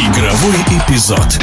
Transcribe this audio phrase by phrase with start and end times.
[0.00, 1.38] Игровой эпизод.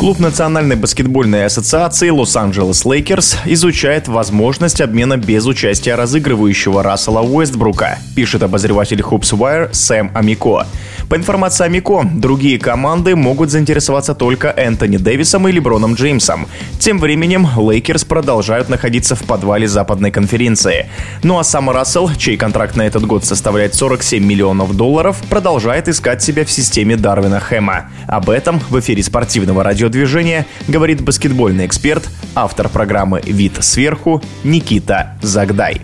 [0.00, 8.42] Клуб Национальной баскетбольной ассоциации Лос-Анджелес Лейкерс изучает возможность обмена без участия разыгрывающего Рассела Уэстбрука, пишет
[8.42, 10.66] обозреватель Hoops Wire Сэм Амико.
[11.10, 16.46] По информации Амико, другие команды могут заинтересоваться только Энтони Дэвисом и Леброном Джеймсом.
[16.78, 20.86] Тем временем Лейкерс продолжают находиться в подвале западной конференции.
[21.22, 26.22] Ну а сам Рассел, чей контракт на этот год составляет 47 миллионов долларов, продолжает искать
[26.22, 27.90] себя в системе Дарвина Хэма.
[28.06, 35.18] Об этом в эфире спортивного радио движения говорит баскетбольный эксперт, автор программы «Вид сверху» Никита
[35.20, 35.82] Загдай.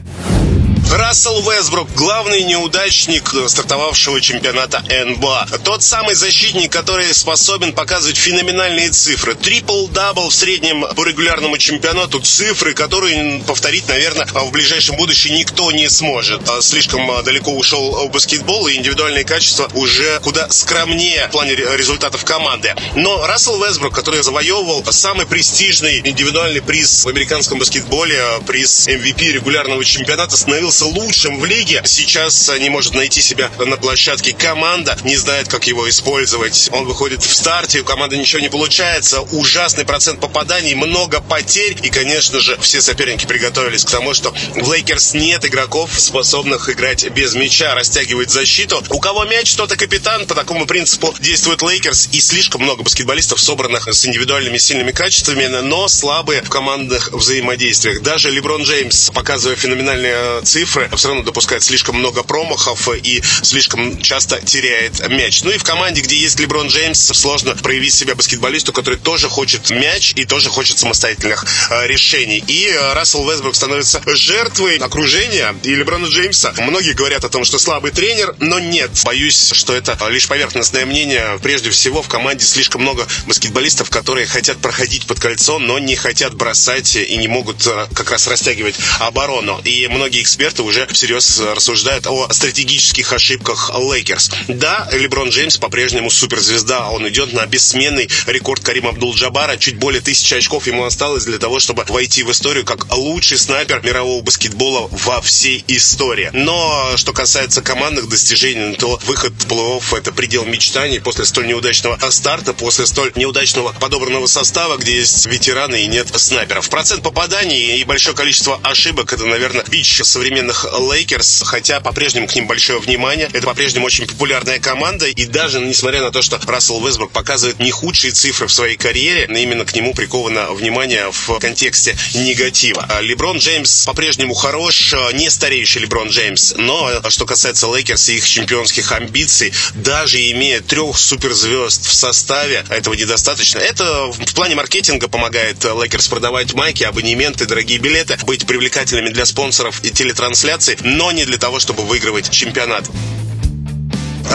[0.92, 5.46] Рассел Вестбрук, главный неудачник стартовавшего чемпионата НБА.
[5.64, 9.34] Тот самый защитник, который способен показывать феноменальные цифры.
[9.34, 12.20] Трипл-дабл в среднем по регулярному чемпионату.
[12.20, 16.42] Цифры, которые повторить, наверное, в ближайшем будущем никто не сможет.
[16.62, 22.74] Слишком далеко ушел баскетбол, и индивидуальные качества уже куда скромнее в плане результатов команды.
[22.94, 29.84] Но Рассел Вестбрук, который завоевывал самый престижный индивидуальный приз в американском баскетболе, приз MVP регулярного
[29.84, 31.82] чемпионата, становился лучшим в лиге.
[31.84, 34.32] Сейчас не может найти себя на площадке.
[34.32, 36.68] Команда не знает, как его использовать.
[36.72, 39.20] Он выходит в старте, у команды ничего не получается.
[39.20, 41.76] Ужасный процент попаданий, много потерь.
[41.82, 47.08] И, конечно же, все соперники приготовились к тому, что в Лейкерс нет игроков, способных играть
[47.10, 48.82] без мяча, растягивать защиту.
[48.90, 50.26] У кого мяч, тот капитан.
[50.26, 52.08] По такому принципу действует Лейкерс.
[52.12, 58.02] И слишком много баскетболистов, собранных с индивидуальными сильными качествами, но слабые в командных взаимодействиях.
[58.02, 64.00] Даже Леброн Джеймс, показывая феноменальные цифры, цифры, все равно допускает слишком много промахов и слишком
[64.02, 65.42] часто теряет мяч.
[65.42, 69.70] Ну и в команде, где есть Леброн Джеймс, сложно проявить себя баскетболисту, который тоже хочет
[69.70, 72.42] мяч и тоже хочет самостоятельных э, решений.
[72.46, 76.52] И э, Рассел Вестбрук становится жертвой окружения и Леброна Джеймса.
[76.58, 78.90] Многие говорят о том, что слабый тренер, но нет.
[79.04, 81.38] Боюсь, что это лишь поверхностное мнение.
[81.42, 86.34] Прежде всего, в команде слишком много баскетболистов, которые хотят проходить под кольцо, но не хотят
[86.34, 89.60] бросать и не могут э, как раз растягивать оборону.
[89.64, 94.30] И многие эксперты эксперты уже всерьез рассуждают о стратегических ошибках Лейкерс.
[94.48, 96.88] Да, Леброн Джеймс по-прежнему суперзвезда.
[96.90, 99.56] Он идет на бессменный рекорд Карима Абдул-Джабара.
[99.58, 103.82] Чуть более тысячи очков ему осталось для того, чтобы войти в историю как лучший снайпер
[103.84, 106.30] мирового баскетбола во всей истории.
[106.32, 111.98] Но что касается командных достижений, то выход в плей-офф– это предел мечтаний после столь неудачного
[112.10, 116.68] старта, после столь неудачного подобранного состава, где есть ветераны и нет снайперов.
[116.70, 122.34] Процент попаданий и большое количество ошибок– это, наверное, бич современного современных Лейкерс, хотя по-прежнему к
[122.34, 123.28] ним большое внимание.
[123.32, 127.70] Это по-прежнему очень популярная команда, и даже несмотря на то, что Рассел Вестбрук показывает не
[127.70, 132.86] худшие цифры в своей карьере, но именно к нему приковано внимание в контексте негатива.
[132.88, 138.28] А Леброн Джеймс по-прежнему хорош, не стареющий Леброн Джеймс, но что касается Лейкерс и их
[138.28, 143.58] чемпионских амбиций, даже имея трех суперзвезд в составе, этого недостаточно.
[143.58, 149.82] Это в плане маркетинга помогает Лейкерс продавать майки, абонементы, дорогие билеты, быть привлекательными для спонсоров
[149.84, 152.84] и телетрансляций трансляции, но не для того, чтобы выигрывать чемпионат.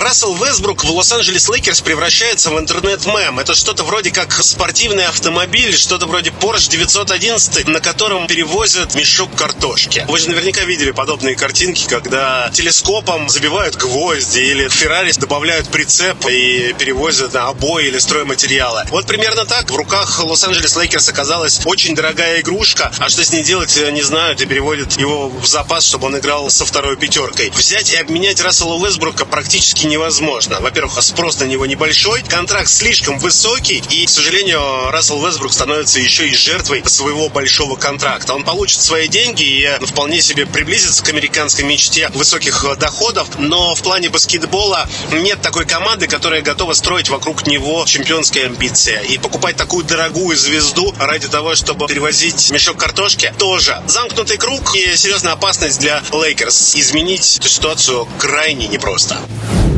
[0.02, 3.38] Рассел Вестбрук в Лос-Анджелес Лейкерс превращается в интернет-мем.
[3.38, 10.04] Это что-то вроде как спортивный автомобиль, что-то вроде Porsche 911, на котором перевозят мешок картошки.
[10.08, 16.74] Вы же наверняка видели подобные картинки, когда телескопом забивают гвозди или Феррари добавляют прицеп и
[16.74, 18.86] перевозят обои или стройматериалы.
[18.90, 23.44] Вот примерно так в руках Лос-Анджелес Лейкерс оказалась очень дорогая игрушка, а что с ней
[23.44, 27.52] делать, не знают и переводят его в запас, чтобы он играл со второй пятеркой.
[27.52, 30.60] Взять и обменять Рассела Вестбрука практически невозможно.
[30.62, 36.28] Во-первых, спрос на него небольшой, контракт слишком высокий, и, к сожалению, Рассел Вестбрук становится еще
[36.28, 38.34] и жертвой своего большого контракта.
[38.34, 43.82] Он получит свои деньги и вполне себе приблизится к американской мечте высоких доходов, но в
[43.84, 49.00] плане баскетбола нет такой команды, которая готова строить вокруг него чемпионские амбиции.
[49.10, 54.96] И покупать такую дорогую звезду ради того, чтобы перевозить мешок картошки, тоже замкнутый круг и
[54.96, 56.76] серьезная опасность для Лейкерс.
[56.76, 59.18] Изменить эту ситуацию крайне непросто.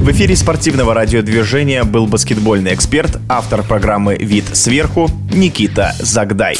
[0.03, 6.57] В эфире спортивного радиодвижения был баскетбольный эксперт, автор программы «Вид сверху» Никита Загдай.